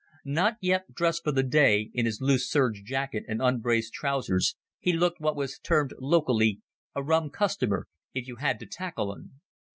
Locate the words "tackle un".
8.65-9.29